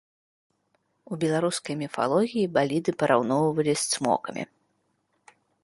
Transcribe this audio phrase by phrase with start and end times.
[1.15, 4.43] У беларускай міфалогіі баліды параўноўвалі з цмокамі.